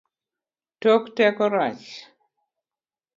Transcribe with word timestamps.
Tok 0.81 1.03
teko 1.17 1.45
rach 1.53 1.91